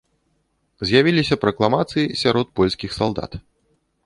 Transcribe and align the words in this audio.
З'явіліся 0.91 1.37
пракламацыі 1.43 2.17
сярод 2.23 2.47
польскіх 2.61 2.97
салдат. 2.99 3.41